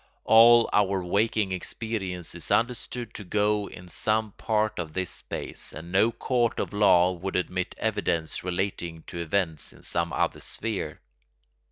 All 0.25 0.67
our 0.73 1.03
waking 1.05 1.51
experience 1.51 2.33
is 2.33 2.49
understood 2.49 3.13
to 3.13 3.23
go 3.23 3.65
on 3.65 3.71
in 3.71 3.87
some 3.87 4.31
part 4.31 4.79
of 4.79 4.93
this 4.93 5.11
space, 5.11 5.73
and 5.73 5.91
no 5.91 6.11
court 6.11 6.59
of 6.59 6.73
law 6.73 7.11
would 7.11 7.35
admit 7.35 7.75
evidence 7.77 8.43
relating 8.43 9.03
to 9.03 9.19
events 9.19 9.71
in 9.71 9.83
some 9.83 10.11
other 10.11 10.39
sphere. 10.39 11.01